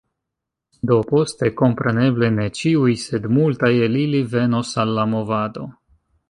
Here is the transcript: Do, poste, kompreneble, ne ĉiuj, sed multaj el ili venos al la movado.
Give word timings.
Do, 0.91 0.95
poste, 1.09 1.49
kompreneble, 1.59 2.29
ne 2.37 2.45
ĉiuj, 2.61 2.95
sed 3.03 3.27
multaj 3.37 3.71
el 3.89 3.99
ili 4.05 4.23
venos 4.33 4.73
al 4.87 4.95
la 5.01 5.05
movado. 5.15 5.69